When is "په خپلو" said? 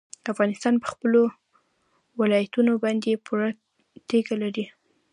0.79-1.21